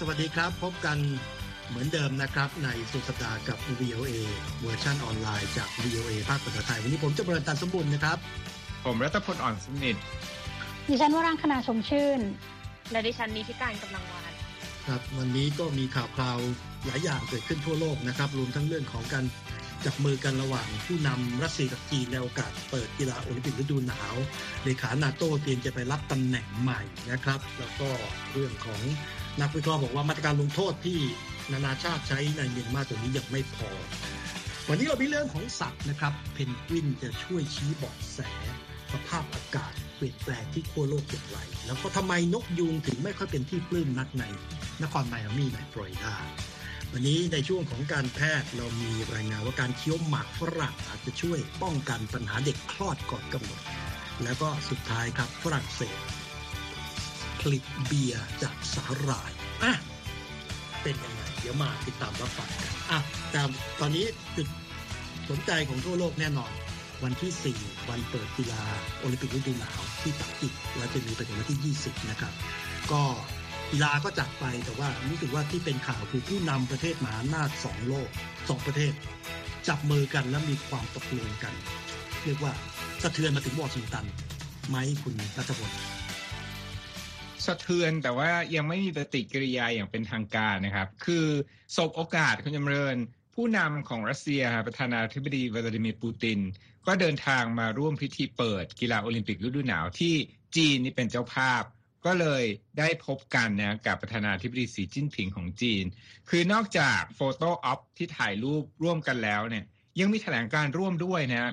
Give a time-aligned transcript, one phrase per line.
[0.00, 0.98] สวัสดีครับ พบกัน
[1.68, 4.12] เหมือนเดิมนะครับ ในสุดสัปดาห์กับ VOA
[4.60, 8.18] เวอร์ชันออนไลน์จาก VOA ภาคภาษาไทย วันนี้ผมจำเริญตันสมบูรณ์นะครับ
[8.84, 9.96] ผมรัตพลอ่อนสนิท
[10.88, 12.20] ดิฉันวรางคณาชมชื่น
[12.90, 14.32] และดิฉันนีธิกาญจน์กำลังวรรณ
[14.86, 16.38] ครับวันนี้ก็มีข่าวคราว
[16.86, 19.24] หลายอย่างเกิดขึ้นทั่วโลกนะครับรวมทั้งเรื่องของการ
[19.84, 24.14] จับมือกันระหว่างผู้นำรัสเซียกับจีนในโอกาสเปิดกีฬาโอลิมปิกฤดูหนาว
[24.64, 26.80] เลขานาโต้เตรียมจะไปรับตำแหน่งใหม่
[27.10, 27.88] นะครับ แล้วก็
[28.32, 28.80] เรื่องของ
[29.40, 30.98] นักวิเคราะห์บอกว่ามาตรการลงโทษที่
[31.52, 33.70] นานาชาติใช้ในเมียนมาตัวนี้ยังไม่พอ
[34.68, 38.18] วันนี้เรามีเรื่องของสัตว์นะครับ เพนกวินจะช่วยชี้เบาะแส
[38.92, 44.24] สภาพอากาศเปลี่ยนแปลงที่ขั้วโลกอย่างไร แล้วก็ทำไมนกยูงถึงไม่ค่อยเป็นที่ปลื้มนักใน
[44.82, 46.14] นครไมอามี่ในฟลอริดา
[46.92, 53.60] วันนี้ในช่วงของการแพทย์เรามีรายงานว่าการเคี้ยวหมากฝรั่งอาจจะช่วยป้องกันปัญหาเด็กคลอดก่อนกำหนด
[54.24, 55.96] แล้วก็สุดท้ายครับฝรั่งเศส
[57.40, 59.30] ผลิตเบียร์จากสาหร่าย
[59.62, 59.72] อะ
[60.82, 62.98] เป็นยังไงเดี๋ยวมาติดตามรับฟังกันอะ
[63.30, 63.40] แต่
[63.80, 64.48] ตอนนี้จุด
[65.30, 66.52] สนใจของทั่วโลกแน่นอน
[67.04, 68.62] วันที่ 4 วันเปิดกีฬา
[68.98, 72.32] โอลิมปิกฤดูหนาวที่ปักกิ่งแล้วจะมีไปถึงวันที่ 20 นะครับ
[72.92, 73.02] ก็
[73.70, 78.08] กีฬาก็จัดไปแต่ว่ารู้สึกว่าที่เป็นข่าวคือผู้นำประเทศมหาอำนาจสองโลก
[78.48, 78.92] สองประเทศ
[79.68, 81.54] จับมือกันและมีความตกลงกัน
[82.24, 82.52] เรียกว่า
[83.02, 84.04] สะเทือนมาถึงวอชิงตัน
[84.68, 85.70] ไหมคุณรัฐพล
[87.48, 91.26] สะเทือนแต่ว่ายังไม่มีปฏิกิริยาอย่างเป็นทางการนะครับ คือ
[91.76, 92.96] สบโอกาสคุณจำเริญ
[93.34, 96.38] ผู้นำของรัสเซียประธานาธิบดีวลาดิเมียร์ปูติน
[96.86, 100.14] ก็เดินทางมาร่วมพิธีเปิดกีฬาโอลิมปิกฤดูหนาวที่
[100.56, 101.62] จีนนี่เป็นเจ้าภาพ
[102.06, 102.44] ก็เลย
[102.78, 105.84] ได้พบกันนะกับประธานาธิบดีสีจิ้นผิงของจีน
[106.28, 109.64] คือนอกจากโฟโต้ออฟที่ถ่ายรูปร่วมกันแล้วเนี่ย
[110.00, 111.52] ยังมีแถลงการร่วมด้วยนะ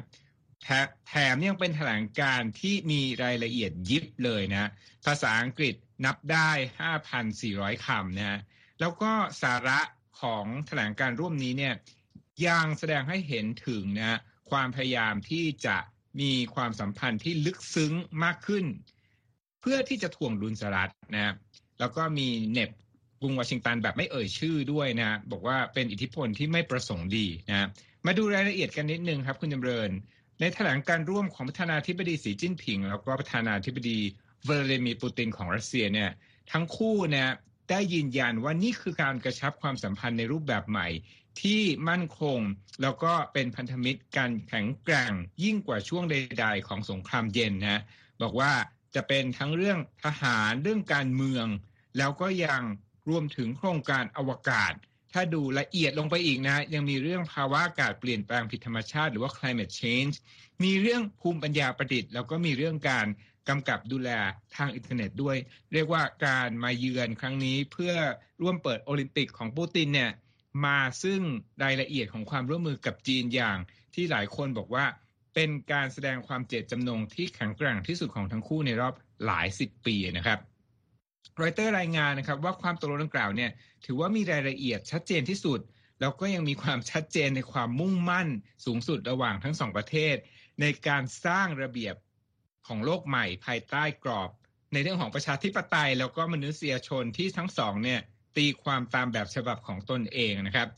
[1.08, 4.70] แถมยังเป็นแถลงการที่มีรายละเอียดยิบเลยนะ
[5.06, 5.76] ภาษาอังกฤษ
[6.06, 6.50] นับได้
[7.18, 8.40] 5,400 คำนะฮะ
[8.80, 9.12] แล้วก็
[9.42, 9.80] สาระ
[10.22, 11.76] ของแถลงการร่วมนี้เนี่ย
[12.48, 14.20] ยังแสดงให้เห็นถึงนะ
[14.52, 15.78] ความพยายามที่จะ
[16.22, 18.66] มีความสัมพันธ์ที่ลึกซึ้งมากขึ้น
[19.62, 21.34] เพื่อที่จะถ่วงดุลสหรัฐนะ
[21.80, 22.70] แล้วก็มีเน็บ
[23.22, 27.68] กรุงวอชิงตันแบบไม่เอ่ยชื่อด้วยนะบอกว่าเป็นอิทธิพลที่ไม่ประสงค์ดีนะ
[28.06, 29.90] มาดูรายละเอียดกันนิดนึงครับคุณจำเริญ
[30.40, 34.00] ในแถลงการร่วมของประธานาธิบดีสีจิ้นผิง แล้วก็ประธานาธิบดี
[34.48, 36.12] วลาดิมีร์ปูตินของรัสเซียเนี่ย
[36.52, 37.30] ทั้งคู่เนี่ย
[37.70, 40.88] ได้ยืนยันว่านี่คือการกระชับความสัมพันธ์ในรูปแบบใหม่
[41.42, 42.40] ที่มั่นคง
[42.82, 45.14] แล้วก็เป็นพันธมิตรกันแข็งแกร่ง
[45.44, 47.82] ยิ่งกว่าช่วงใด ๆ ของสงครามเย็นนะ
[48.22, 48.54] บอกว่า
[48.96, 51.48] จะเป็นทั้งเรื่องทหารเรื่องการเมือง
[51.98, 52.62] แล้วก็ยัง
[53.10, 54.74] รวมถึงโครงการอวกาศ
[55.14, 60.16] ถ้าดูละเอียดลงไปอีกนะ ยังมีเรื่องภาวะอากาศเปลี่ยนแปลงผิดธรรมชาติ หรือว่า climate change
[60.64, 63.08] มีเรื่องภูมิปัญญาประดิษฐ์แล้วก็มีเรื่องการ
[63.50, 64.10] กำกับดูแล
[64.56, 65.38] ทางอินเทอร์เน็ตด้วย
[65.74, 67.94] เรียกว่าการมาเยือนครั้งนี้เพื่อ
[68.42, 70.12] ร่วมเปิดโอลิมปิกของปูตินเนี่ย
[70.66, 71.22] มาซึ่ง
[71.64, 73.58] รายละเอียดของความร่วมมือกับจีนอย่าง
[73.94, 74.86] ที่หลายคนบอกว่า
[75.36, 78.94] เป็นการแสดงความเจตจำนงที่แข็งแกร่งที่สุดของทั้งคู่ในรอบ
[79.26, 80.40] หลายสิบปีนะครับ
[81.42, 83.52] รอยเตอร์รายงานนะครับว่าความตกลงดังกล่าวเนี่ย
[83.86, 85.60] ถือว่ามีรายละเอียดชัดเจนที่สุด
[86.00, 88.28] แล้วก็ยังมีความชัดเจนในความมุ่งมั่น
[88.66, 90.16] สูงสุดระหว่างทั้งสองประเทศ
[90.62, 91.96] ในการสร้างระเบียบ
[92.68, 94.30] ของโลกใหม่ภายใต้กรอบ
[94.74, 98.00] ในเรื่องของประชาธิปไตย แล้วก็มนุษยชนที่ทั้งสองเนี่ย
[98.38, 100.70] ตีความตามแบบฉบับของตนเองนะครับ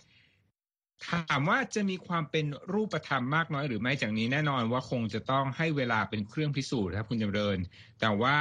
[1.08, 7.58] ถามว่าจะมีความเป็นรูปธรรมมากน้อยหรือไม่จากนี้แน่นอนว่าคงจะต้องให้เวลาเป็นเครื่องพิสูจน์ครับคุณจำเริญ
[8.00, 8.40] แต่ว่า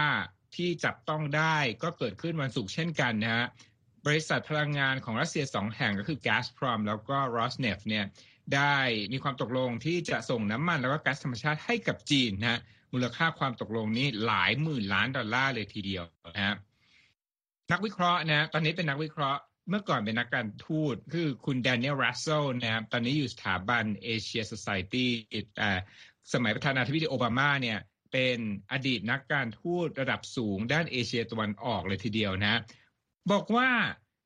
[0.57, 3.47] ที่จับต้องได้ก็เกิดขึ้นวันศุกร์เช่นกันนะฮะ
[4.07, 8.05] บริษัทพลังงานของรัสเซียสองแห่งก็คือ Gazprom แล้วก็ Rosneft เนี่ย
[8.55, 8.77] ได้
[9.13, 12.61] มีความตกลงที่จะส่งน้ำมันแล้วก็ก๊าซธรรมชาติให้กับจีนนะ
[12.97, 16.05] มูลค่าความตกลงนี้หลายหมื่นล้านดอลลาร์เลยทีเดียว
[16.37, 16.57] นะครับ
[17.73, 19.41] นักวิเคราะห์นะ ตอนนี้เป็นนักวิเคราะห์
[19.71, 25.11] เมื่อก่อนเป็นนักการทูตคือคุณแดเนียลรัสเซลนะครับตอนนี้อยู่สถาบัน Asia Society
[25.57, 25.71] แต่
[26.33, 27.79] สมัยประธานาธิบดีโอบามาเนี่ย
[28.13, 28.39] เป็น
[28.73, 32.61] อดีตนักการทูตระดับสูงด้านเอเชียตะวันออกเลยทีเดียวนะ
[33.33, 33.69] บอกว่า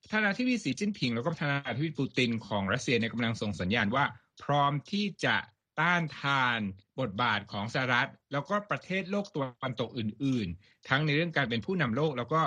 [0.02, 4.04] ประธานาธิบดีสีจิ้นผิง แล้วก็ประธานาธิบดีปูตินของรัสเซียในกำลังส่งสัญญาณว่า
[4.42, 5.36] พร้อมที่จะ
[5.80, 6.60] ต้านทาน
[7.00, 12.40] บทบาทของสหรัฐ แล้วก็ประเทศโลกตะวันตกอื่น ๆ ทั้งในเรื่องการเป็นผู้นำโลกแล้วก็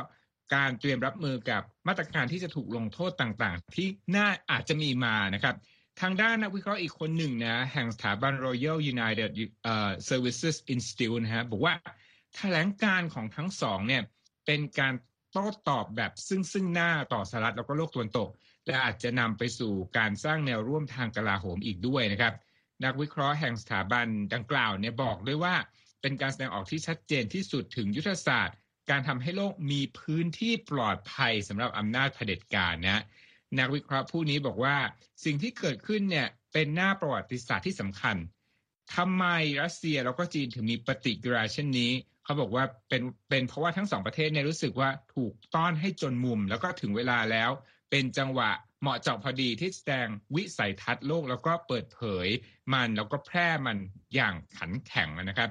[0.56, 5.56] การเตรียมรับมือกับมาตรการที่จะถูกลงโทษต่างๆ ที่น่าอาจจะมีมานะครับ
[6.02, 9.32] ทางด้านนักวิเคราะห์อีกคนหนึ่งนะแห่งสถาบัน Royal United
[10.10, 11.74] Services Institute นะฮะบอกว่า
[12.36, 14.04] แถลงการของทั้งสองเนี่ย
[14.46, 14.94] เป็นการ
[15.32, 18.30] โต้ตอบแบบซึ่งซึ่งหน้าต่อสหรัฐแล้วก็โลกตะวันตก
[18.66, 22.34] และอาจจะนำไปสู่การสร้างแนวร่วมทางกลาโหมอีกด้วยนะครับ
[22.86, 25.56] นักวิเคราะห์แห่งสถาบันดังกล่าวเนี่ยบอกด้วยว่า
[26.02, 28.58] เป็นการแสดงออกที่ชัดเจนที่สุดถึงยุทธศาสตร์
[28.90, 33.04] การทำให้โลกมีพื้นที่ปลอดภัยสำหรับอำนาจเผด็จการนะ
[33.60, 34.78] นักวิเคราะห์ผู้นี้บอกว่า
[35.26, 38.16] สิ่งที่เกิดขึ้นเนี่ยเป็นหน้าประวัติศาสตร์ที่สำคัญ
[38.96, 39.26] ทำไม
[39.62, 41.92] รัสเซียแล้วก็จีนถึงมีปฏิกิริยาเช่นนี้
[42.24, 47.50] เขาบอกว่าเป็นเป็นเพราะว่าทั้งสองประเทศเนี่ยรู้สึกว่าถูกต้อนให้จนมุม แล้วก็ถึงเวลาแล้ว
[47.92, 48.52] เป็นจังหวะ
[48.84, 52.28] เหมาะเจาะพอดีที่แสดงวิสัยทัศน์โลก แล้วก็เปิดเผย
[52.74, 53.78] มันแล้วก็แพร่มัน
[54.16, 55.50] อย่างขันแข็งนะครับ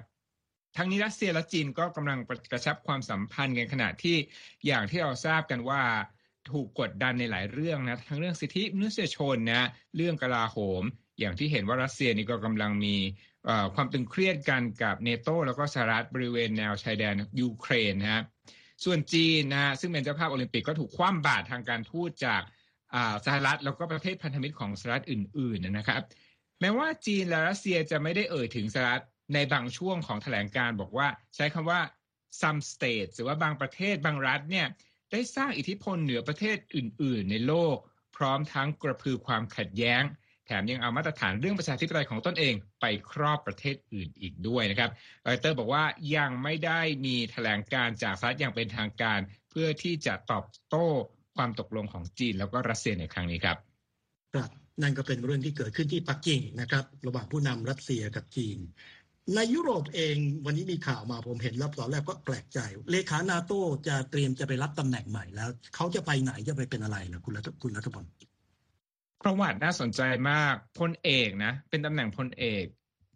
[0.77, 2.19] ทั้งนี้รัสเซียและจีนก็กำลัง
[2.51, 4.17] กระชับความสัมพันธ์กันขณะที่
[4.67, 5.83] อย่างที่เราทราบกันว่า
[6.51, 10.83] ถูกกดดันในหลายเรื่องนะทั้งเรื่องสิทธิมนุษยชนนะเรื่องกลาโหม
[11.21, 12.97] อย่างที่เห็นว่ารัสเซียนี่ก็กำลังมี
[13.75, 18.23] ความตึงเครียดกันกับเนโตแล้วก็สหรัฐบริเวณแนวชายแดนยูเครนนะฮะ
[18.85, 22.43] ส่วนจีนนะซึ่งเป็นเจ้าภาพโอลิมปิกก็ถูกคว่ำบาตรทางการทูตจาก
[23.27, 26.03] สหรัฐแล้วก็ประเทศพันธมิตรของสหรัฐอื่นๆนะครับ
[26.61, 29.05] แม้ว่าจีนและรัสเซียจะไม่ได้เอ่ยถึงสหรัฐ
[29.35, 31.81] ในบางช่วงของแถลงการบอกว่าใช้คำว่า
[32.41, 34.67] some states หรือว่าบางประเทศบางรัฐเนี่ย
[35.13, 37.77] ได้สร้างอิทธิพลเหนือประเทศอื่น ๆ ในโลก
[38.17, 40.03] พร้อมทั้งกระพือความขัดแย้ง
[40.47, 44.91] แถมยังเอามาตรฐานเรื่องประชาธิปไตยของตนเองไปครอบประเทศอื่นอีกด้วยนะครับ
[45.27, 45.85] รอยเตอร์บอกว่า
[46.17, 49.19] ยังไม่ได้มีแถลงการจากสหรัฐอย่างเป็นทางการ
[49.51, 50.89] เพื่อที่จะตอบโต้
[51.37, 53.57] ความตกลงของจีนแล้วก็รัสเซียในครั้งนี้ครับ
[54.35, 54.51] ครับ
[54.83, 58.59] นั่นก็เป็นเรื่องที่เกิดขึ้นที่ปักกิ่งนะครับ ระหว่างผู้นำรัสเซียกับจีน
[59.35, 62.59] ในยุโรปเองวันนี้มีข่าวมาผมเห็นแล้วตอนแรกก็แปลกใจ
[62.93, 63.53] เลขานาโต
[63.89, 68.05] จะเตรียมจะไปรับตำแหน่งใหม่แล้ว เขาจะไปไหนจะไปเป็นอะไรนะคุณรัฐคุณรัฐพล
[69.23, 70.01] ประวัติน่าสนใจ
[70.31, 72.65] มากพลเอกนะ เป็นตำแหน่งพลเอก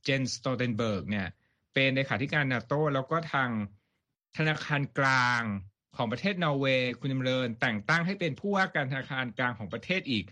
[0.04, 1.28] เจนสโตเทนเบิร์กเนี่ย
[1.74, 3.50] เป็นเลขาธิการนาโตแล้วก็ทาง
[4.36, 5.42] ธนาคารกลาง
[5.96, 10.24] ของประเทศนอร์เวย์คุณจำเริญแต่งตั้งให้เป็นผู้ว่าการธนาคารกลางของประเทศอีก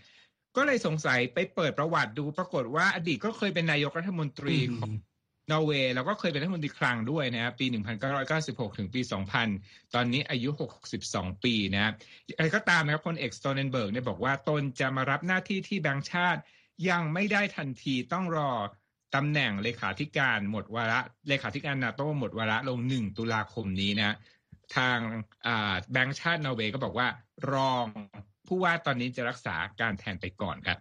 [0.55, 4.91] ก็เลยสงสัยไปเปิดประวัติดูปรากฏว่าอดีตก็เคยเป็นนายกรัฐมนตรีของ
[5.51, 7.65] นอร์เวย์แล้วก็เคยเป็นรัฐมนตรีคลังด้วยนะครับปี
[8.21, 9.01] 1996 ถึงปี
[9.47, 10.49] 2000 ตอนนี้อายุ
[10.97, 11.91] 62 ปีนะ
[12.35, 16.41] อะไรก็ตามนะครับพลเอกสโตเนนเบิร์กเนี่ยบอกว่าตนจะมารับหน้าที่ที่แบงค์ชาติ
[16.89, 18.51] ยังไม่ได้ทันทีต้องรอ
[19.15, 24.15] ตำแหน่งเลขาธิการหมดวาระเลขาธิการนาโต้หมดวาระลง 1 ตุลาคมนี้นะ
[24.77, 24.97] ทาง
[25.91, 27.07] แบงก์ชาตินอร์เวย์ก็บอกว่า
[27.51, 27.85] รอง
[28.47, 30.79] ผู้ว่าตอนนี้จะรักษาการแทนไปก่อนครับ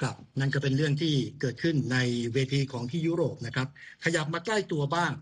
[0.00, 1.98] ครับนั่นก็เป็นเรื่องที่เกิดขึ้นใน
[2.34, 3.68] เวทีของที่ยุโรปนะครับ
[4.04, 5.12] ขยับมาใกล้ตัวบ้าง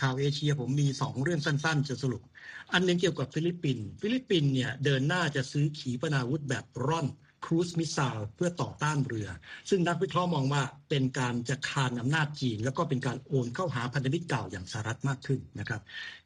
[0.00, 2.22] ข่าวเอเชียผมมีสองเรื่องสั้นๆ จะสรุป
[2.72, 7.06] อันนึงเกี่ยวกับฟิลิปปินส์ฟิลิปปินส์เนี่ยเดินหน้าจะซื้อขีปนาวุธแบบร่อน
[7.44, 9.28] cruise missile เพื่อต่อต้านเรือ
[9.70, 15.80] ซึ่งนักวิเคราะห์มองว่าเป็นการจะคานอำนาจจีน แล้วก็เป็นการเอนเข้าหาพันธมิตรเก่าอย่างสหรัฐมากขึ้นนะครับ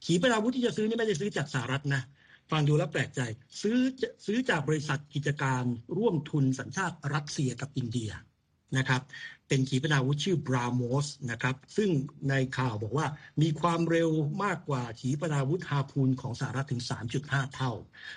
[0.04, 2.02] ขีปนาวุธที่จะซื้อนี่ไม่ได้ซื้อจากสหรัฐนะ
[2.50, 3.20] ฟังดูแล้วแปลกใจ
[3.62, 3.78] ซื้อ
[4.26, 5.62] ซื้อจากบริษัทกิจการ
[5.96, 8.10] ร่วมทุนสัญชาติรัสเซียกับอินเดีย
[8.78, 9.02] นะครับ
[9.48, 11.90] เป็นขีปนาวุธชื่อ BrahMos นะครับซึ่ง
[12.30, 13.06] ในข่าวบอกว่า
[13.42, 14.10] มีความเร็ว
[14.44, 16.82] มากกว่าขีปนาวุธ Harpoon ของสหรัฐถึง
[17.18, 17.72] 3.5 เท่า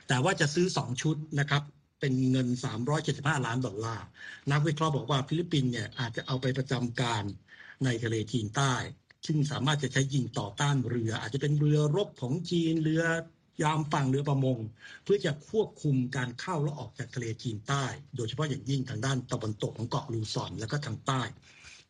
[0.07, 1.63] แต่ว่าจะซื้อ 2 ชุดนะครับ
[2.01, 2.47] เป็นเงิน
[2.95, 4.05] 375 ล้านดอลลาร์
[4.51, 7.23] นักวิเคราะห์บอกว่าฟิลิปปินส์เนี่ยอาจจะเอาไปประจำการ
[7.85, 8.73] ในทะเลจีนใต้
[9.25, 13.03] ซึ่งสามารถจะใช้ยิงต่อต้านเรือ อาจจะเป็นเรือรบของจีนเรือ
[13.63, 14.57] ยามฝั่งเรือประมง
[15.03, 21.21] เพื่อจะควบคุมการเข้าและออกจากทะเลจีนใต้ โดยเฉพาะอย่างยิ่งทางด้านตะวันตกของเกาะลูซอน และก็ทางใต้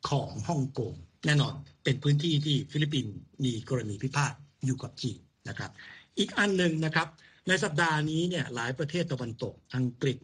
[0.09, 0.93] ของฮ่องกง
[1.25, 1.53] แน่นอน
[1.83, 3.13] เป็นพื้นที่ที่ฟิลิปปินส์
[3.43, 4.33] มีกรณีพิพาท
[4.65, 5.71] อยู่กับจีนนะครับ
[6.19, 7.07] อีกอันหนึ่งนะครับ
[7.47, 10.17] ในสัปดาห์นี้เนี่ยหลายประเทศตะวันตกอังกฤษ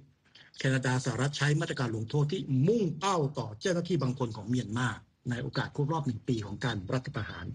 [0.59, 4.87] แคนาดาสหรัฐใช้มาตรการลงโทษที่มุ่งเป้าต่อเจ้าหน้าที่บางคนของเมียนมา
[5.29, 7.45] ในโอกาสครบรอบหนึ่งปีของการรัฐประหาร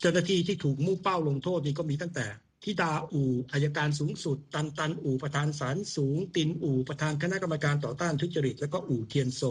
[0.00, 2.26] เจ้าหน้าที่ที่ถูกมุ่งเป้าลงโทษนี้ก็มีตั้งแต่
[2.64, 9.42] ทิดาอูอายการสูงสุด ตันตันอูประธานศาลสูง ตินอูประธานคณะกรรมการต่อต้านทุจริต และก็อูเทียนโซ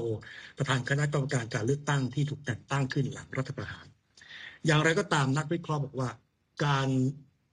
[0.58, 3.86] ประธานคณะกรรมการการเลือกตั้งที่ถูกแต่งตั้งขึ้นหลังรัฐประหาร
[4.66, 6.10] อย่างไรก็ตามนักวิเคราะห์บอกว่า
[6.66, 6.90] การ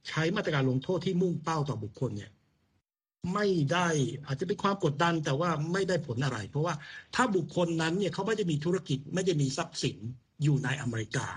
[0.08, 2.30] ใช้มาตรการลงโทษที่มุ่งเป้าต่อบุคคลเนี่ย
[3.34, 3.88] ไม่ได้
[4.26, 6.74] อาจจะเป็นความกดดันแต่ว่าไม่ได้ผลอะไร เพราะว่า
[7.14, 9.98] ถ้าบุคคลนั้นเนี่ยเขาไม่ได้มีธุรกิจไม่ได้มีทรัพย์สิน
[10.42, 11.28] อยู่ในอเมริกา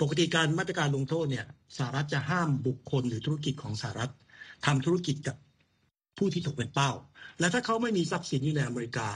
[0.00, 4.12] ปกติการมาตรการลงโทษเนี่ยสหรัฐจะห้ามบุคคลหรือธุรกิจของสหรัฐ
[4.66, 5.36] ทำธุรกิจกับ
[6.18, 6.90] ผู้ที่ตกเป็นเป้า
[7.40, 9.08] และถ้าเขาไม่มีทรัพย์สินอยู่ในอเมริกา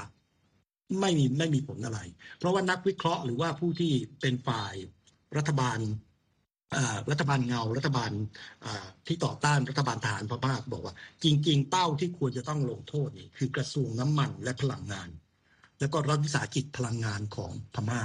[1.01, 2.01] ไม่มีไม่มีผลอะไร
[2.39, 4.75] เพราะว่านักวิเคราะห์หรือว่าผู้ที่เป็นฝ่าย
[5.37, 5.79] รัฐบาล
[7.11, 8.11] รัฐบาลเงารัฐบาล
[9.07, 10.95] ที่ต่อต้านรัฐบาลทหารพม่าบอกว่า
[11.25, 15.09] จริง ๆ เป้าที่ควรจะต้องลงโทษนี่คือกระทรวงน้ำมันและพลังงาน
[15.81, 18.03] แล้วก็รัฐวิสาหกิจพลังงานของพม่า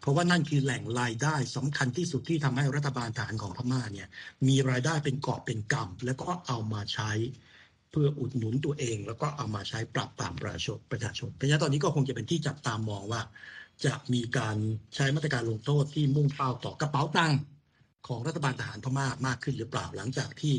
[0.00, 4.08] เพราะว่านั่นคือแหล่งรายได้สำคัญที่สุดที่ทำให้รัฐบาลทหารของพม่าเนี่ย
[4.48, 7.10] มีรายได้เป็นกอบเป็นกำแล้วก็เอามาใช้
[7.90, 13.22] เพื่ออุดหนุนตัวเอง แล้วก็เอามาใช้ปรับปรามประชาชนประชาชนเพราะฉะนั้นตอนนี้ก็คงจะเป็นที่จับตามองว่า
[13.84, 14.56] จะมีการ
[14.94, 17.38] ใช้มาตรการลงโทษที่มุ่งเป้าต่อกระเป๋าตังค์
[18.06, 20.56] ของรัฐบาลทหารพม่ามากขึ้นหรือเปล่าหลังจากที่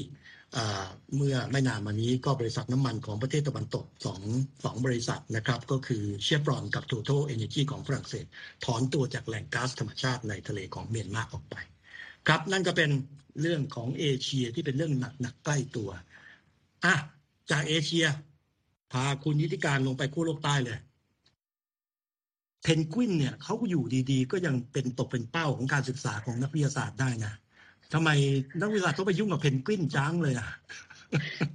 [1.15, 4.21] เมื่อไม่นานมานี้ก็บริษัทน้ำมันของประเทศตะวันตกสอง
[4.63, 8.25] สองบริษัทนะครับ ก็คือเชฟรอนกับ Total Energy ของฝรั่งเศส
[8.65, 11.55] ถอนตัวจากแหล่งก๊าซธรรมชาติในทะเลของเมียนมาออกไป
[12.27, 12.89] ครับนั่นก็เป็น
[13.41, 15.89] เรื่องของเอเชียที่เป็นเรื่องหนักหนักใกล้ตัว
[16.85, 16.95] อะ
[17.51, 18.05] จากเอเชีย
[18.91, 20.77] พาคุณยิติการลงไปขั้วโลกใต้เลย
[22.67, 27.34] เพนกวินเนี่ยเขาอยู่ดีๆ ก็ยังเป็นตกเป็นเป้าของการศึกษาของนักวิทยาศาสตร์ได้นะ
[27.93, 28.10] ทำไม
[28.62, 30.50] นักวิทยาศาสตร์ต้องไปยุ่งกับเพนกวินจ้างเลยอะ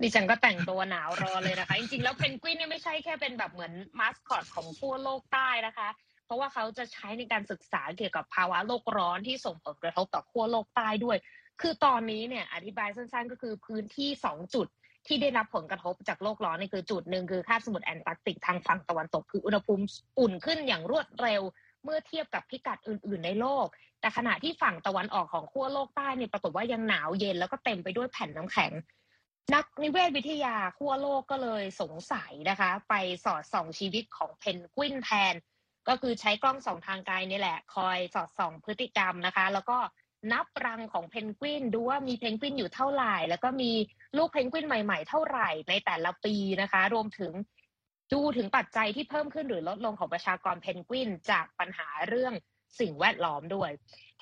[0.02, 5.88] ดิฉันก็แต่งตัวหนาวรอเลยนะคะ จริงๆ แล้วเพนกวินเนี่ยไม่ใช่แค่เป็นแบบเหมือนมาสคอตของขั้วโลกใต้นะคะ
[6.26, 11.18] เพราะว่าเขาจะใช้ในการศึกษาเกี่ยวกับภาวะโลกร้อนที่ส่งผลกระทบต่อขั้วโลกใต้ด้วย
[11.60, 14.66] คือตอนนี้เนี่ยอธิบายสั้นๆ ก็คือพื้นที่สองจุด
[15.06, 19.84] ที่ได้รับผลกระทบจากโลกร้อนนี่คือจุดหนึ่งคือคาบสมุทรแอนตาร์กติกทางฝั่งตะวันตกคืออุณหภูมิ
[20.18, 21.42] อุ่นขึ้นอย่างรวดเร็ว
[21.84, 23.66] เมื่อเทียบกับพิกัดอื่น ๆ ในโลก
[24.00, 28.72] แต่ขณะที่ฝั่งตะวันออกของขั้วโลกใต้เนี่ยปรากฏว่ายังหนาวเย็นแล้วก็เต็มไปด้วยแผ่นน้ำแข็ง
[29.54, 35.34] นักนิเวศวิทยาขั้วโลกก็เลยสงสัยนะคะ ไปสอดส่องชีวิตของเพนกวินแทน
[35.88, 39.78] ก็คือใช้กล้องส่องทางไกลนี่แหละ คอยสอดส่องพฤติกรรมนะคะ แล้วก็
[40.32, 43.72] นับรังของเพนกวินดูว่ามีเพนกวินอยู่เท่าไหร่ แล้วก็มี
[44.16, 47.32] ลูกเพนกวินใหม่ ๆ เท่าไหร่ในแต่ละปีนะคะ รวมถึง
[48.12, 52.34] ดูถึงปัจจัยที่เพิ่มขึ้นหรือลดลงของประชากรเพนกวิน จากปัญหาเรื่อง
[52.80, 53.70] สิ่งแวดล้อมด้วย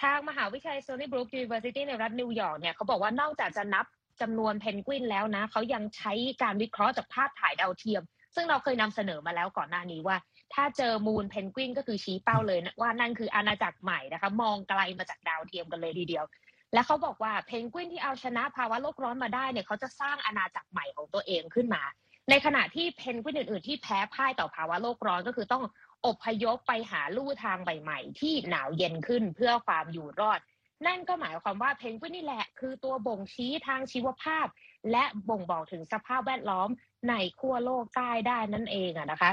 [0.03, 3.87] ทางมหาวิทยาลัย Stony Brook University ในรัฐนิวยอร์กเนี่ยเขาบอกว่านอกจากจะนับ
[4.21, 8.03] จำนวนเพนกวินแล้วนะเขายังใช้การวิเคราะห์จากภาพถ่ายดาวเทียม
[8.35, 10.17] ซึ่งเราเคยนำเสนอมาแล้วก่อนหน้านี้ว่า
[10.55, 16.25] ถ้าเจอมูลเพนกวินก็คือชี้เป้าเลยว่านั่นคืออาณาจักรใหม่นะคะ มองไกลมาจากดาวเทียมกันเลยทีเดียว
[16.73, 21.83] และเขาบอกว่าเพนกวินที่เอาชนะภาวะโลกร้อนมาได้เนี่ยเขาจะสร้างอาณาจักรใหม่ของตัวเองขึ้นมา
[22.31, 25.65] ในขณะที่เพนกวินอื่น ๆ ที่แพ้พ่ายต่อภาวะโลกร้อนก็คือต้อง
[26.07, 30.41] อพยพไปหาลู่ทางใหม่ๆ ที่หนาวเย็นขึ้นเพื่อความอยู่รอด
[30.87, 34.47] นั่นก็หมายความว่าเพนกวินนี่แหละ คือตัวบ่งชี้ทางชีวภาพ
[34.91, 36.69] และบ่งบอกถึงสภาพแวดล้อม
[37.09, 39.31] ในขั้วโลกใต้ได้นั่นเองอะนะคะ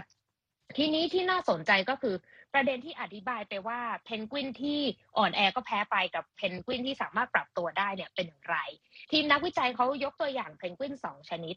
[0.78, 2.16] ทีนี้ที่น่าสนใจก็คือ
[2.54, 4.80] ประเด็นที่อธิบายไปว่าเพนกวินที่
[5.18, 8.58] อ่อนแอก็แพ้ไปกับเพนกวินที่สามารถปรับตัวได้เนี่ยเป็นอย่างไร
[9.12, 11.56] ทีมนักวิจัยเขายกตัวอย่างเพนกวินสองชนิด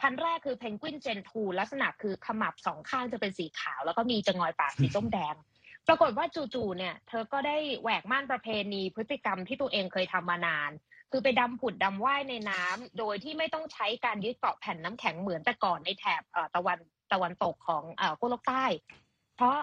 [0.00, 5.34] พันแรกคือเพนกวินเจนทูลักษณะคือขมับสองข้างจะเป็นสีขาว แล้วก็มีจงอยปากสีส้มแดง
[5.88, 10.70] ปรากฏว่าจู่ๆเนี่ยเธอก็ได้แหวกม่านประเพณีพฤติกรรมที่ตัวเองเคยทำมานาน
[11.10, 16.22] คือไปดำผุดดำว่ายในน้ำโดยที่ไม่ต้องใช้การยึดเกาะแผ่นน้ำแข็งเหมือนแต่ก่อนในแถบ
[16.54, 16.78] ตะวัน
[17.12, 17.82] ตะวันตกของ
[18.18, 18.64] ขั้วโลกใต้
[19.36, 19.56] เพราะ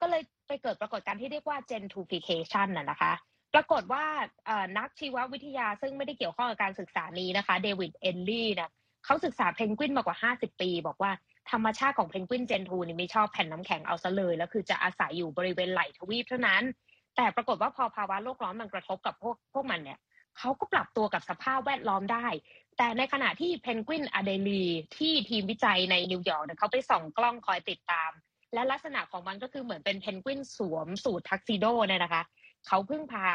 [0.00, 3.12] ก็เลยไปเกิดปรากฏการณ์ที่เรียกว่า gentrification น่ะนะคะ
[3.54, 4.04] ปรากฏว่า
[4.78, 8.70] นักชีววิทยาซึ่งไม่ได้เกี่ยวข้องกับการศึกษานี้นะคะเดวิดเอนลี่นะ
[9.04, 11.12] เขาศึกษาเพนกวินมากว่า 50 ปี บอกว่า
[11.50, 16.62] ธรรมชาติของเพนกวินเจนทูนี่ไม่ชอบแผ่นน้ำแข็งเอาซะเลย แล้วคือจะอาศัยอยู่บริเวณไหลทวีปเท่านั้น
[17.16, 19.98] แต่ปรากฏว่าพอภาวะโลกร้อนมันกระทบกับพวกพวกมันเนี่ย
[20.38, 22.26] เขาก็ปรับตัวกับสภาพแวดล้อมได้
[22.78, 24.64] แต่ในขณะที่เพนกวินอะเดลี
[24.96, 28.10] ที่ทีมวิจัยในนิวยอร์กเขาไปส่องกล้องคอยติดตาม
[28.54, 32.22] และลักษณะของมันก็คือเหมือนเป็นเพนกวินสวมสูททักซิโดเนี่ยนะคะ
[32.66, 33.26] เขาพึ่งพา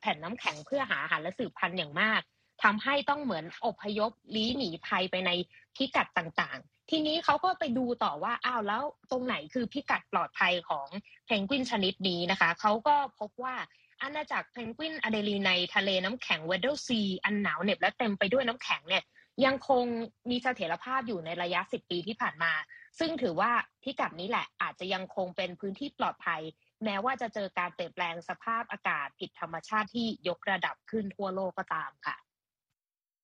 [0.00, 2.20] แผ่นน้ำแข็งเพื่อหาอาหารและสืบพันธุ์อย่างมาก
[2.62, 5.30] ทำให้ต้องเหมือนอพยพลี้หนีภัยไปใน
[5.76, 10.86] พิกัดต่างๆ ทีนี้เขาก็ไปดูต่อว่าอ้าวแล้วตรงไหนคือพิกัดปลอดภัยของ
[11.26, 13.54] เพนกวินชนิดนี้นะคะเขาก็พบว่า
[14.02, 19.04] อาณาจักรเพนกวินอเดลีในทะเลน้ำแข็งเวดเดลซีอันหนาวเหน็บและเต็มไปด้วยน้ำแข็งเนี่ย
[19.44, 19.84] ยังคง
[20.30, 22.52] มีเสถียรภาพอยู่ในระยะ 10 ปีที่ผ่านมา
[22.98, 23.50] ซึ่งถือว่า
[23.82, 26.42] พิกัดนี้แหละอาจจะยังคงเป็นพื้นที่ปลอดภัย
[26.84, 32.16] แม้ว่าจะเจอการเปลี่ยนแปลงสภาพอากาศผิดธรรมชาติที่ยกระดับขึ้นทั่วโลกก็ตามค่ะ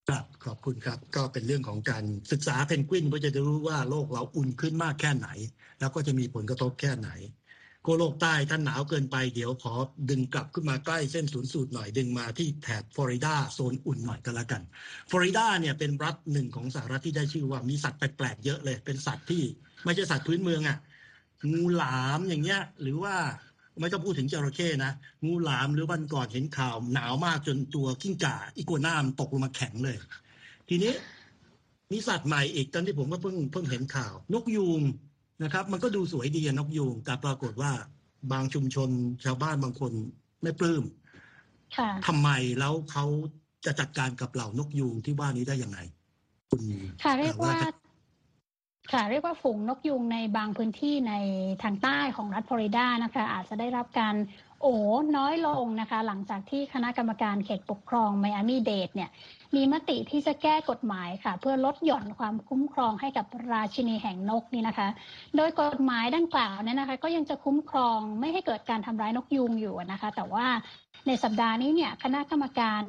[0.09, 5.29] ครับขอบคุณครับก็เป็นเรื่องของการศึกษาเพนกวินก็จะรู้ว่าโลกเราอุ่นขึ้นมากแค่ไหน
[5.81, 7.11] แล้วก็จะมีผลกระทบแค่ไหน
[7.91, 9.75] ขั้วโลกใต้ท่านหนาวเกินไปเดี๋ยวขอ
[10.11, 14.63] ดึงกลับขึ้นมาใกล้เส้นศูนย์สูตรหน่อยดึงมาที่แถบฟลอริดาโซนอุ่นหน่อยก็แล้วกัน
[15.11, 19.43] ฟลอริดาเนี่ยเป็นรัฐหนึ่งของสหรัฐที่ได้ชื่อว่ามีสัตว์แปลกๆเยอะเลย เป็นสัตว์ที่
[19.85, 20.79] ไม่ใช่สัตว์พื้นเมืองอะ่ะ
[21.53, 23.17] งูหลามอย่างเงี้ยหรือว่า
[23.81, 24.93] ไม่ต้องพูดถึงจระเข้นะ
[25.27, 29.97] งูหลามหรือวันก่อนเห็นข่าวหนาวมากจนตัวกิ้งก่าอีกัวน้ามตกลงมาแข็งเลย
[30.69, 30.95] ทีนี้
[31.93, 34.81] มีสัตว์ใหม่อีกตอนที่ผมก็เพิ่งเพิ่งเห็นข่าว นกยูง
[35.43, 37.73] นะครับ มันก็ดูสวยดีนกยูงแต่ปรากฏว่า
[38.33, 38.91] บางชุมชน
[39.25, 39.93] ชาวบ้านบางคน
[40.43, 40.85] ไม่ปลื้ม
[42.07, 42.29] ทำไม
[42.59, 43.05] แล้วเขา
[43.65, 45.79] จะจัดการกับเหล่านกยูงที่ว่านี้ได้ยังไง
[46.51, 46.63] คุณ
[47.03, 47.55] ค่ะเรียกว่า
[48.93, 51.15] ค่ะเรียกว่าฝูงนกยูงในบางพื้นที่ใน
[51.63, 54.15] ทางใต้ของรัฐฟลอริดานะคะ อาจจะได้รับการ
[54.63, 54.75] โอ้
[55.17, 59.11] น้อยลงนะคะ หลังจากที่คณะกรรมการเขตปกครองไมอามีเดดเนี่ย
[59.55, 64.89] มีมติที่จะแก้กฎหมายค่ะ เพื่อลดหย่อนความคุ้มครองให้กับราชินีแห่งนกนี่นะคะ
[65.37, 70.47] โดยกฎหมายดังกล่าวเนี่ยนะคะ ก็ยังจะคุ้มครองไม่ให้เกิดการทำร้ายนกยูงอยู่นะคะ แต่ว่า
[71.07, 72.83] ในสัปดาห์นี้เนี่ยคณะกรรมการ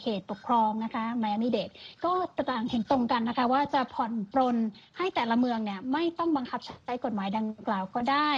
[0.00, 1.70] เขตปกครองนะคะไมอามีเดด
[2.04, 2.12] ก็
[2.50, 4.56] ต่างเห็นตรงกันนะคะ ว่าจะผ่อนปรน
[4.98, 8.30] ให้แต่ละเมืองเนี่ยไม่ต้องบังคับใช้กฎหมายดังกล่าวก็ได้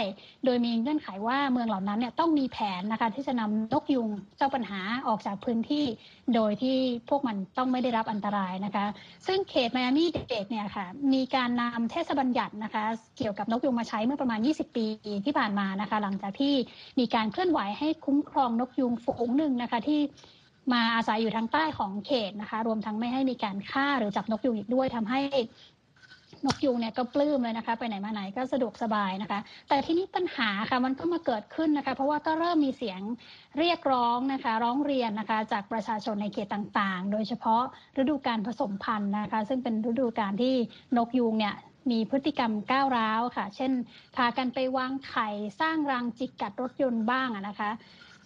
[0.44, 5.84] โดยมีเงื่อนไขว่าเมืองเหล่านั้นเนี่ยต้องมีแผนนะคะที่จะนำนกยุงเจ้าปัญหาออกจากพื้นที่
[6.34, 6.76] โดยที่
[7.08, 8.86] พวกมันต้องไม่ได้รับอันตรายนะคะ
[9.26, 12.84] ซึ่งเขตไมอามีเดดเนี่ยค่ะมีการนำเทศบัญญัตินะคะ
[13.18, 14.86] เกี่ยวกับนกยุงมาใช้เมื่อประมาณ 20 ปี
[15.24, 16.54] ที่ผ่านมานะคะ หลังจากที่
[16.98, 20.00] มีการเคลื่อนไหวให้คุ้มครองนกยุงฝูงหนึ่งนะคะที่
[20.72, 25.20] มาอาศัยอยู่ทางใต้ของเขตนะคะ รวมทั้งไม่ให้มีการฆ่าหรือจับนกยุงอีกด้วยทำให้
[26.46, 33.00] นกยุงเนี่ยก็ปลื้มเลยนะคะ ไปไหนมาไหนก็สะดวกสบายนะคะ แต่ที่นี้ปัญหาค่ะมันก็มาเกิดขึ้นนะคะ เพราะว่าก็เริ่มมีเสียง
[33.58, 37.62] เรียกร้องนะคะ ร้องเรียนนะคะ จากประชาชนในเขตต่างๆ โดยเฉพาะ
[37.98, 40.54] ฤดูการผสมพันธุ์นะคะ ซึ่งเป็นฤดูการที่
[40.96, 41.54] นกยุงเนี่ย
[41.90, 43.72] มีพฤติกรรมก้าวร้าวค่ะ เช่น
[44.16, 45.28] พากันไปวางไข่
[45.60, 47.70] สร้างรังจิกกัดรถยนต์บ้างนะคะ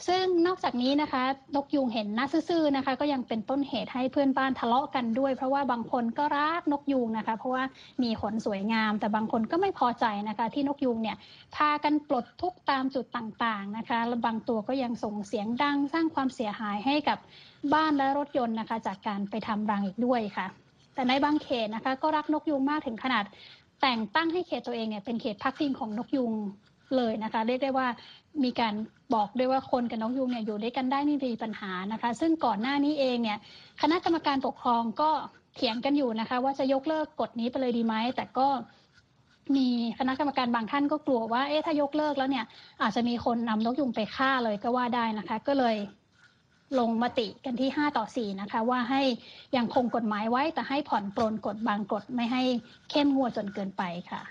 [0.06, 1.22] ซึ่งนอกจากนี้นะคะ
[1.56, 7.64] นกยูงเห็นหน้าซื่อๆนะคะ ก็ยังเป็นต้นเหตุให้เพื่อนบ้านทะเลาะกันด้วย เพราะว่าบางคนก็รักนกยูงนะคะ เพราะว่า
[8.02, 11.16] มีขนสวยงาม แต่บางคนก็ไม่พอใจนะคะ ที่นกยูงเนี่ย
[11.56, 17.18] พากันปลดทุกตามจุดต่างๆนะคะและบางตัวก็ยังส่งเสียงดังสร้างความเสียหายให้กับ
[17.74, 20.46] บ้านและรถยนต์นะคะ จากการไปทำรังอีกด้วยค่ะ
[20.94, 23.24] แต่ในบางเขตนะคะ ก็รักนกยูงมากถึงขนาด
[23.82, 26.32] แต่งตั้งให้เขตตัวเองเนี่ยเป็นเขตพักพิงของนกยุง
[26.96, 27.86] เลยนะคะ เรียกได้ว่า
[28.44, 28.74] มีการ
[29.14, 33.38] บอกด้วยว่าคนกับนกยุงเนี่ยอยู่ด้วยกันได้ไม่มีปัญหานะคะ ซึ่งก่อนหน้านี้เองเนี่ย
[33.82, 35.10] คณะกรรมการปกครองก็
[35.54, 38.48] เถียงกันอยู่นะคะ ว่าจะยกเลิกกฎนี้ไปเลยดีไหมแต่ก็
[39.56, 39.68] มี
[39.98, 42.44] คณะกรรมการบางท่านก็กลัวว่าเอ๊ะถ้ายกเลิกแล้วเนี่ย
[42.82, 45.76] อาจจะมีคนนำนกยุงไปฆ่าเลยก็ว่าได้นะคะ ก็เลย
[46.78, 49.02] ลงมติกันที่ 5 ต่อ 4 นะคะ ว่าให้
[49.56, 52.42] ยังคงกฎหมายไว้แต่ให้ผ่อนปลนกฎบางกฎไม่ให้
[52.90, 54.22] เข้มงวดจนเกินไปค่ะ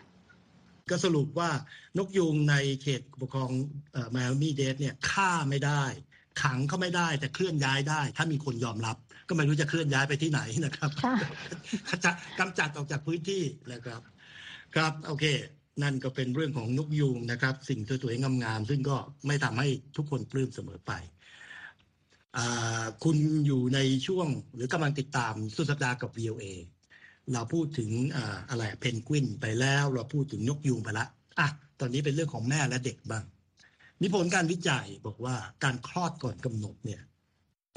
[0.92, 1.50] ก็สรุปว่า
[1.98, 3.52] นกยูงในเขตปกครอง
[4.16, 5.84] มายอามีเดสเนี่ยฆ่าไม่ได้
[6.42, 10.90] ขังเขาไม่ได้แต่เคลื่อนย้ายได้ ถ้ามีคนยอมรับ ก็ไม่รู้จะเคลื่อนย้ายไปที่ไหนนะครับ
[12.04, 14.02] จะกำจัดออกจากพื้นที่นะครับ
[14.76, 15.26] ครับโอเค
[15.84, 20.92] นั่นก็เป็นเรื่องของนกยูงนะครับ สิ่งสวยๆงามๆซึ่งก็ไม่ทำให้ทุกคนปลื้มเสมอไป
[23.04, 26.44] คุณอยู่ในช่วงหรือกำลังติดตามสุดสัปดาห์กับ VOA
[27.34, 27.90] เราพูดถึง
[28.50, 31.06] อะไรเพนกวินไปแล้ว เราพูดถึงนกยูงไปละ
[31.40, 31.48] อะ
[31.80, 33.24] ตอนนี้เป็นเรื่องของแม่และเด็กบ้าง
[34.02, 37.02] มีผลการวิจัยบอกว่าการคลอดก่อนกำหนดเนี่ย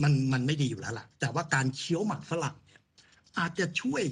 [0.03, 2.81] มันมันไม่ดีอยู่แล้วล่ะ แต่ว่าการเคี้ยวหมักฝรั่งเนี่ย
[3.39, 4.03] อาจจะช่วย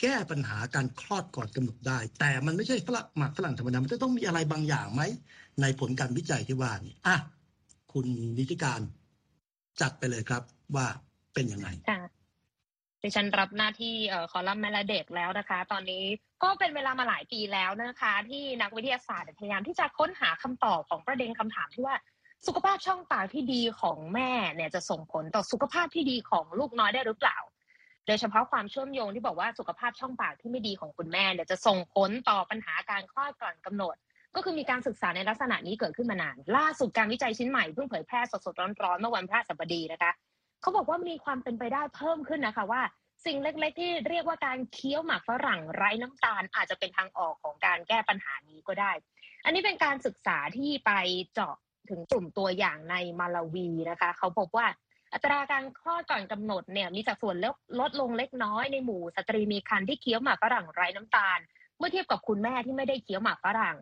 [0.00, 5.02] แก้ปัญหาการคลอดก่อนกำหนดได้ แต่มันไม่ใช่ฝรั่งหมักฝรั่งธรรมดามันจะต้องมีอะไรบางอย่างไหม
[5.60, 7.16] ในผลการวิจัยที่ว่านี่อะ
[7.92, 8.06] คุณ
[8.38, 8.80] นิติการ
[9.80, 10.42] จัดไปเลยครับ
[10.76, 10.86] ว่า
[11.34, 11.99] เป็นยังไงค่ะ
[13.02, 13.94] ดิฉันรับหน้าที่
[14.30, 16.04] คอลัมน์แมลเด็กแล้วนะคะ ตอนนี้
[16.42, 21.96] ก็เป็นเวลามาหลายปีแล้วนะคะ ที่นักวิทยาศาสตร์พยายามที่จะค้นหาคำตอบของประเด็นคำถามที่ว่า
[22.46, 27.38] สุขภาพช่องปากที่ดีของแม่เนี่ยจะส่งผลต่อสุขภาพที่ดีของลูกน้อยได้หรือเปล่า
[28.06, 33.96] โดยเฉพาะความเชื่อมโยงที่บอกว่าสุขภาพช่องปากที่ไม่ดีของคุณแม่เนี่ยจะส่งผลต่อปัญหาการคลอดก่อนกำหนด
[34.36, 40.10] ก็คือมีการศึกษาในลักษณะนี้เกิดขึ้นมานาน ล่าสุดการวิจัยชิ้นใหม่เพิ่งเผยแพร่สดๆร้อนๆเมื่อวันพฤหัสบดีนะคะ
[40.60, 42.82] เขาบอกว่ามีความเป็นไปได้เพิ่มขึ้นนะคะว่า
[43.26, 48.92] สิ่งเล็กๆที่เรียกว่าการเคี้ยวหมากฝรั่งไร้น้ำตาล อาจจะเป็นทางออกของการแก้ปัญหานี้ก็ได้
[49.44, 50.92] อันนี้เป็นการศึกษาที่ไป
[51.34, 51.54] เจาะ
[51.90, 54.66] ถึงกลุ่มตัวอย่างในมาลาวีนะคะ เขาพบว่า
[55.12, 61.38] อัตราการคลอดก่อนกำหนดเนี่ยมีสัดส่วนลดลดลงเล็กน้อยในหมู่สตรีมีครรภ์ที่เคี้ยวหมากฝรั่งไร้น้ำตาล
[61.78, 63.76] เมื่อเทียบกับคุณแม่ที่ไม่ได้เคี้ยวหมากฝรั่ง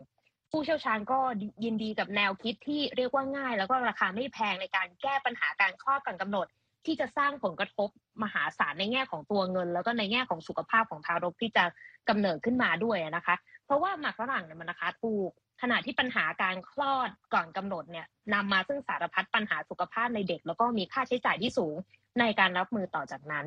[0.51, 1.19] ผู้เชี่ยวชาญก็
[1.65, 6.47] ยินดีกับแนวคิดที่เรียกว่าง่าย แล้วก็ราคาไม่แพงในการแก้ปัญหาการคลอดก่อนกำหนด
[6.87, 7.89] ที่จะสร้างผลกระทบ
[8.23, 11.65] มหาศาลในแง่ของตัวเงิน แล้วก็ในแง่ของสุขภาพของทารกที่จะ
[12.09, 15.31] กำเนิดขึ้นมาด้วยนะคะ เพราะว่าหมากฝรั่งเนี่ยมันราคาถูก
[15.63, 21.75] ขณะที่ปัญหาการคลอดก่อนกำหนดเนี่ยนำมาซึ่งสารพัดปัญหาสุขภาพในเด็ก แล้วก็มีค่าใช้จ่ายที่สูง
[22.21, 23.47] ในการรับมือต่อจากนั้น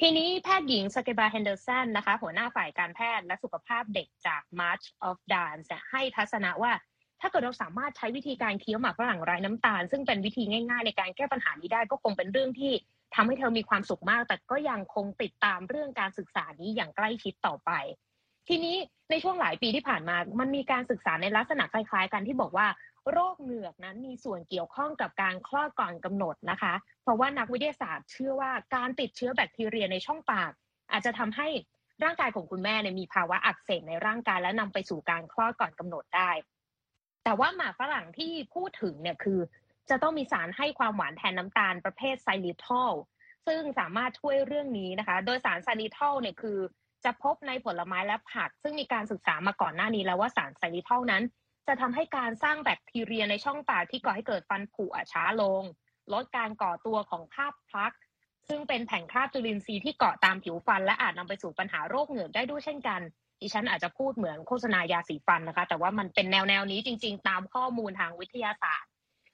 [0.00, 6.72] ทีนี้แพทย์หญิงสเกบาเฮนเดอร์สันนะคะ หัวหน้าฝ่ายการแพทย์และสุขภาพเด็กจาก March of Dimes ให้ทัศนะว่า
[7.20, 12.72] ถ้าเกิดเราสามารถใช้วิธีการเคี้ยวหมากฝรั่งไร้น้ำตาล ซึ่งเป็นวิธีง่ายๆ ในการแก้ปัญหานี้ได้ก็คงเป็นเรื่องที่
[13.14, 17.70] ทำให้เธอมีความสุขมาก แต่ก็ยังคงติดตามเรื่องการศึกษานี้อย่างใกล้ชิดต่อไป
[18.48, 18.76] ทีนี้
[19.10, 22.66] ในช่วงหลายปีที่ผ่านมา มันมีการศึกษาในลักษณะคล้าย ๆ กันที่บอกว่า
[23.12, 30.50] โรคเหงือกนั้นมีส่วนเกี่ยวข้องกับการคลอดก่อนกำหนดนะคะ เพราะว่านักวิทยาศาสตร์เชื่อว่าการติดเชื้อแบคทีเรียในช่องปาก
[30.92, 31.48] อาจจะทำให้
[32.04, 36.30] ร่างกายของคุณแม่เนี่ยมีภาวะอักเสบในร่างกายและนำไปสู่การคลอดก่อนกำหนดได้
[37.28, 39.40] แต่ว่าหมากฝรั่งที่พูดถึงเนี่ยคือ
[39.90, 42.92] จะต้องมีสารให้ความหวานแทนน้ำตาลประเภทไซลิทอล
[43.46, 46.58] ซึ่งสามารถช่วยเรื่องนี้นะคะ โดยสารไซลิทอลเนี่ยคือ
[47.04, 51.22] จะพบในผลไม้และผัก ซึ่งมีการศึกษามาก่อนหน้านี้แล้วว่าสารไซลิทอลนั้น
[51.66, 55.62] จะทำให้การสร้างแบคทีเรียในช่องปากที่ก่อให้เกิดฟันผุช้าลง
[56.12, 57.92] ลดการก่อตัวของคราบ plaque
[58.48, 63.00] ซึ่งเป็นแผ่นคราบจุลินทรีย์ที่เกาะตามผิวฟัน และอาจนำไปสู่ปัญหาโรคเหงือกได้ด้วยเช่นกัน
[63.40, 68.90] ดิฉันอาจจะพูดเหมือนโฆษณายาสีฟันนะคะ แต่ว่ามันเป็นแนวแนวนี้จริง ๆ ตามข้อมูลทางวิทยาศาสตร์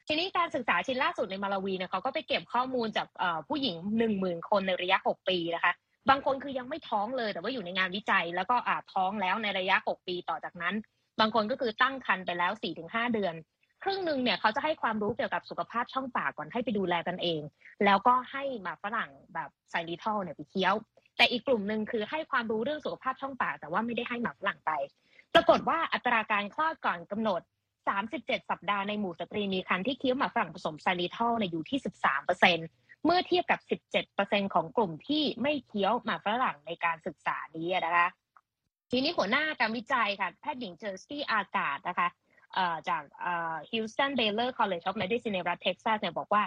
[0.08, 3.06] ทีนี้การศึกษาชิ้นล่าสุดในมาลาวีเนี่ยเขาก็ไปเก็บข้อมูลจาก
[3.48, 5.72] ผู้หญิงหนึ่งหมื่นคนในระยะหกปีนะคะ
[6.10, 10.74] บางคนคือยังไม่ท้องเลย แต่ว่าอยู่ในงานวิจัย แล้วก็อาจท้องแล้วในระยะหกปีต่อจากนั้น
[11.20, 13.34] บางคนก็คือตั้งครรภ์ไปแล้วสี่ถึงห้าเดือน
[13.82, 17.40] ครึ่งหนึ่งเนี่ยเขาจะให้ความรู้เกี่ยวกับสุขภาพช่องปากก่อนให้ไปดูแลกันเอง
[17.84, 20.74] แล้วก็ให้มาฝรั่งแบบไซริทอลเนี่ยไปเคี้ยว
[21.16, 24.70] แต่อีกกลุ่มหนึ่งคือให้ความรู้เรื่องสุขภาพช่องปากแต่ว่าไม่ได้ให้หมักฝรั่งไป
[25.34, 27.40] ปรากฏว่าอัตราการคลอดก่อนกำหนด
[27.94, 32.58] 37 สัปดาห์ในหมู่สตรีมีครรภ์ที่เคี้ยวหมากฝรั่งผสมไซลิทอลเนี่ยอยู่ที่ 13เปอร์เซ็น
[33.04, 38.08] เมื่อเทียบกับ 17เปอร์เซ็นของกลุ่มที่ไม่เคี้ยวหมากฝรั่งในการศึกษานี้นะคะ
[38.90, 42.08] ทีนี้หัวหน้าการวิจัยค่ะ แพทย์หญิงเจอร์สตี้อาการ์ดนะคะ
[42.88, 43.02] จาก
[43.70, 46.42] Houston Baylor College of Medicine ในรัฐเท็กซัสเนี่ยบอกว่า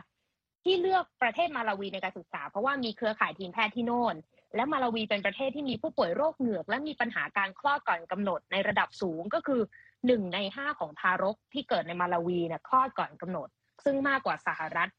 [0.63, 4.15] ที่เลือกประเทศมาลาวีในการศึกษา เพราะว่ามีเครือข่ายทีมแพทย์ที่โน่น
[4.55, 9.61] และมาลาวีเป็นประเทศที่มีผู้ป่วยโรคเหงือก และมีปัญหาการคลอดก่อนกำหนดในระดับสูงก็คือ
[10.07, 13.47] หนึ่งในห้าของทารกที่เกิดในมาลาวีเนี่ยคลอดก่อนกำหนด
[13.85, 14.89] ซึ่งมากกว่าสหรัฐ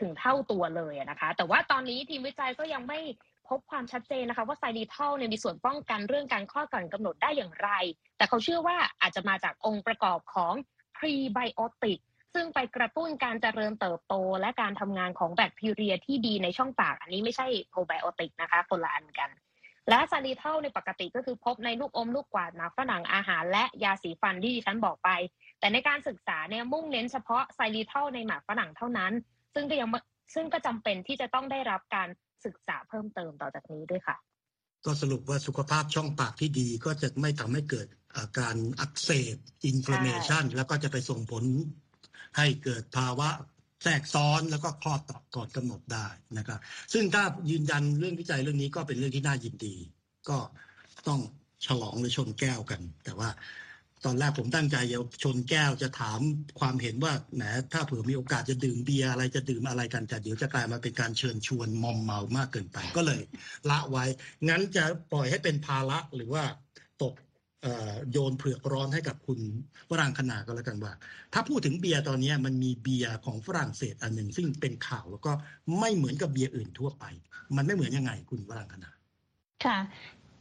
[0.00, 2.98] ถึงเท่าตัวเลยนะคะ แต่ว่าตอนนี้ทีมวิจัยก็ยังไม่
[3.48, 7.70] พบความชัดเจนนะคะว่าไซดีทัลเนี่ยมีส่วนป้องกันเรื่องการคลอดก่อนกำหนดได้อย่างไร
[8.16, 10.54] แต่เขาเชื่อว่าอาจจะมาจากองค์ประกอบของ
[10.96, 11.98] พรีไบโอติก
[12.34, 19.30] ซึ่งไปกระตุ้นการเจริญเติบโต และการทำงานของแบคทีเรียที่ดีในช่องปาก อันนี้ไม่ใช่โปรไบโอติกนะคะคนละอันกัน
[19.88, 25.10] และซาลีเทลในปกติก็คือพบในลูกอมลูกกวาดหมากฝรั่งอาหาร และยาสีฟันที่ดิฉันบอกไป
[25.60, 29.12] แต่ในการศึกษาเนี่ยมุ่งเน้นเฉพาะไซลีเทลในหมากฝรั่งเท่านั้น
[29.54, 29.88] ซึ่งก็ยัง
[30.34, 32.08] ซึ่งก็จำเป็นที่จะต้องได้รับการ
[32.44, 34.16] ศึกษาเพิ่มเติมต่อจากนี้ด้วยค่ะ
[34.84, 37.86] ก็สรุปว่าสุขภาพช่องปากที่ดีก็จะไม่ทำให้เกิด
[38.38, 39.36] การอักเสบ
[39.66, 41.44] อินฟลามเมชันแล้วก็จะไปส่งผล
[42.36, 43.28] ให้เกิดภาวะ
[43.82, 46.06] แทรกซ้อนแล้วก็คลอดต่อก่อนกำหนดได้
[46.38, 46.60] นะครับ
[46.92, 49.76] ซึ่งถ้ายืนยันเรื่องวิจัยเรื่องนี้ก็เป็นเรื่องที่น่ายินดี
[50.28, 50.38] ก็
[51.08, 51.20] ต้อง
[51.66, 53.28] ฉลองหรือชนแก้วกัน แต่ว่า
[54.04, 56.20] ตอนแรกผมตั้งใจจะชนแก้วจะถาม
[56.60, 63.20] ความเห็นว่าแหมถ้าเผื่อมีโอกาสจะดื่มเบียร์อะไรจะดื่มอะไรกันแต่เดี๋ยวจะกลายมาเป็นการเชิญชวนมอมเมามากเกินไปก็เลย
[63.70, 64.04] ละไว้
[64.48, 66.44] งั้นจะปล่อยให้เป็นภาระหรือว่า
[68.12, 69.40] โยนเผือกร้อนให้กับคุณ
[69.90, 70.92] วรางคณาก็แล้วกันว่า
[71.32, 75.32] ถ้าพูดถึงเบียร์ตอนนี้มันมีเบียร์ของฝรั่งเศสอันหนึ่งซึ่งเป็นข่าวแล้วก็
[75.78, 77.04] ไม่เหมือนกับเบียร์อื่นทั่วไป
[77.56, 78.90] มันไม่เหมือนยังไงคุณวรางคณา
[79.64, 79.78] ค่ะ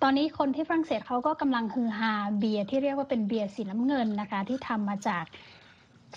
[0.02, 5.26] ตอนนี้คนที่ฝรั่งเศสเขาก็กำลังฮือฮาเบียร์ที่เรียกว่าเป็นเบียร์สีน้ำเงินนะคะ ที่ทำมาจาก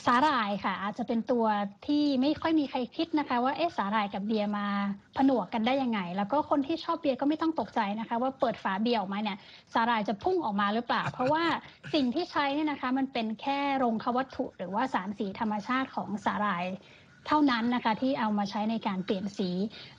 [0.07, 1.47] สาหร่ายค่ะ อาจจะเป็นตัว
[1.87, 4.67] ที่ไม่ค่อยมีใครคิดนะคะ ว่าเอ๊ะสาหร่ายกับเบียร์มา
[5.17, 9.39] ผนวกกันได้ยังไง แล้วก็คนที่ชอบเบียร์ก็ไม่ต้องตกใจนะคะ ว่าเปิดฝาเบียร์ออกมาเนี่ย
[9.75, 11.45] สาหร่ายจะพุ่งออกมาหรือเปล่า เพราะว่า
[11.95, 16.65] สิ่งที่ใช้เนี่ยนะคะ มันเป็นแค่โรงควัตถุ หรือว่าสารสีธรรมชาติของสาหร่าย
[17.27, 19.51] เท่านั้นนะคะที่เอามาใช้ในการเปลี่ยนสี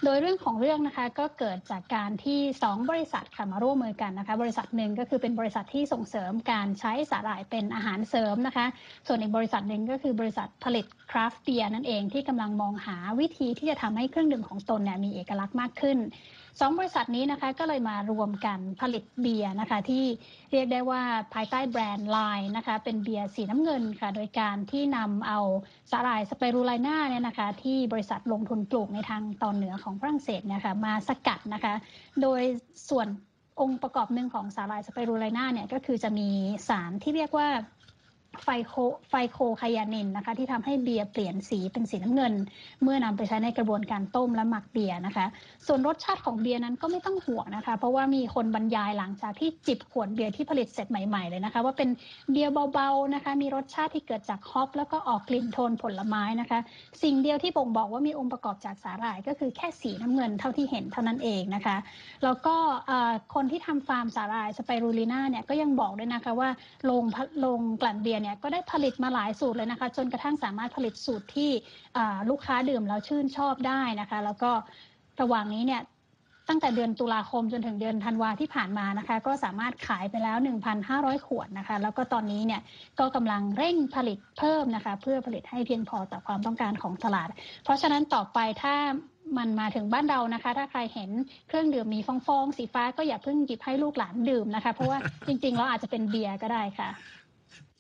[0.04, 8.66] โดยเรื่องของเรื่องนะคะก็เกิดจากการที่ 2 บริษัทค่ะมาร่วมมือกันนะคะ บริษัทหนึ่งก็คือเป็นบริษัทที่ส่งเสริมการใช้สาหร่ายเป็นอาหารเสริมนะคะ
[9.08, 15.98] ส่วนอีกบริษัทหนึ่งก็คือบริษัทผลิตคราฟต์เบียร์นั่นเองที่กำลังมองหาวิธีที่จะทำให้เครื่องดื่มของตนเนี่ยมีเอกลักษณ์มากขึ้น
[16.60, 20.06] สองบริษัทนี้นะคะก็เลยมารวมกันผลิตเบียร์นะคะที่
[20.52, 21.02] เรียกได้ว่า
[21.34, 25.40] ภายใต้แบรนด์ไลน์นะคะเป็นเบียร์สีน้ำเงินค่ะ โดยการที่นำเอา
[25.92, 31.74] สาหร่ายสไปรูลิน่าเนี่ยนะคะที่บริษัทลงทุนปลูกในทางตอนเหนือของฝรั่งเศสเนี่ยค่ะมาสกัดนะคะ
[32.22, 32.42] โดย
[32.90, 33.08] ส่วน
[33.62, 36.30] องค์ประกอบหนึ่งของสาหร่ายสไปรูลิน่าเนี่ยก็คือจะมี
[36.70, 37.48] สารที่เรียกว่า
[38.44, 38.74] ไฟโค
[39.10, 42.34] ไฟโคไคยานินนะคะที่ทำให้เบียร์เปลี่ยนสีเป็นสีน้ำเงิน
[42.84, 45.26] เมื่อนำไปใช้ในกระบวนการต้มและหมักเบียร์นะคะ
[45.68, 51.90] ส่วนรสชาติของเบียร์นั้นก็ไม่ต้องห่วงนะคะ เพราะว่ามีคนบรรยายหลังจากที่จิบขวดเบียร์ที่ผลิตเสร็จใหม่ๆเลยนะคะ ว่าเป็น
[52.32, 56.60] เบียร์เบาๆนะคะ มีรสชาติที่เกิดจากฮอปแล้วก็ออกกลิ่นโทนผลไม้นะคะ
[57.04, 61.78] สิ่งเดียวที่บ่งบอกว่ามีองค์ประกอบจากสาหร่าย ก็คือแค่สีน้ำเงินเท่าที่เห็นเท่านั้นเองนะคะ
[62.24, 62.56] แล้วก็
[63.34, 66.50] คนที่ทำฟาร์มสาหร่ายสไปรูลิน่าเนี่ยก็ยังบอกด้วยนะคะว่า
[66.86, 67.04] โรง
[67.40, 71.52] โรงกลั่นเบียร์เนี่ยก็ได้ผลิตมาหลายสูตรเลยนะคะ จนกระทั่งสามารถผลิตสูตรที่
[72.30, 74.52] ลูกค้าดื่มแล้วชื่นชอบได้นะคะ แล้วก็
[75.22, 75.82] ระหว่างนี้เนี่ย
[76.50, 80.38] ตั้งแต่เดือนตุลาคมจนถึงเดือนธันวาที่ผ่านมานะคะ ก็สามารถขายไปแล้ว
[80.82, 82.62] 1,500 ขวดนะคะ แล้วก็ตอนนี้เนี่ย
[83.00, 87.28] ก็กำลังเร่งผลิตเพิ่มนะคะ เพื่อผลิตให้เพียงพอต่อความต้องการของตลาด
[87.64, 88.76] เพราะฉะนั้นต่อไปถ้า
[89.38, 91.10] มันมาถึงบ้านเรานะคะ ถ้าใครเห็น
[91.48, 96.90] เครื่องดื่มมีฟองๆสีฟ้าก็อย่าเพิ่งหยิบให้ลูกหลานดื่มนะคะ เพราะว่าจริงๆเราอาจจะเป็นเบียร์ก็ได้ค่ะ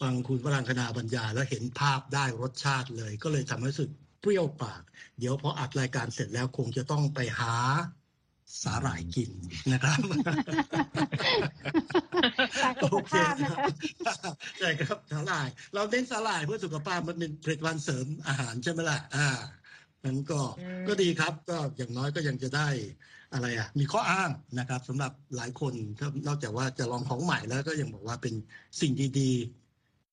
[0.01, 3.89] ฟังคุณพลังคณาบรรยายแล้วเห็นภาพได้รสชาติเลย ก็เลยทำให้รู้สึก
[4.21, 4.81] เปรี้ยวปาก
[5.19, 7.53] เดี๋ยวพออัดรายการเสร็จแล้วคงจะต้องไปหา
[8.63, 9.31] สาหร่ายกิน
[9.73, 9.99] นะครับ
[12.91, 13.57] โอเคครับ
[14.59, 19.27] ใช่ครับสาหร่าย เราเน้นสาหร่ายเพื่อสุขภาพมันเป็นผลิตภัณฑ์เสริมอาหารใช่ไหมล่ะอ่า
[20.05, 20.41] นั้นก็
[20.87, 22.67] ก็ดีครับ ก็อย่างน้อยก็ยังจะได้
[23.33, 25.73] อะไรอะ มีข้ออ้างนะครับสำหรับหลายคน
[26.27, 28.33] นอกจากว่าจะลองของใหม่แล้วก็ยังบอกว่าเป็น
[28.81, 29.60] สิ่งดี ๆ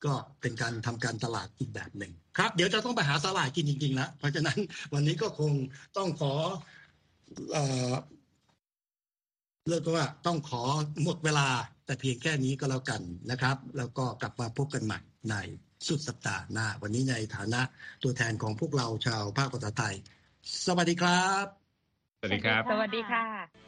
[0.04, 4.58] ก็เป็นการทำการตลาดอีกแบบหนึ่งครับ เดี๋ยวจะต้องไปหาสลายกินจริงๆแล้วเพราะฉะนั้น
[4.94, 5.52] วันนี้ก็คง
[5.96, 6.32] ต้องขอ
[7.52, 7.92] เอ่อ
[9.68, 10.62] เรียกว่าต้องขอ
[11.04, 11.48] หมดเวลา
[11.86, 15.34] แต่เพียงแค่นี้ก็แล้วกันนะครับ แล้วก็กลับมาพบกันใหม่ใน
[15.86, 17.60] สุดสัปดาห์หน้า วันนี้ในฐานะ
[18.02, 19.94] ตัวแทนของพวกเราชาวภาคภาษาไทย
[20.66, 21.46] สวัสดีครับ
[22.20, 23.67] สวัสดีครับ สวัสดีค่ะ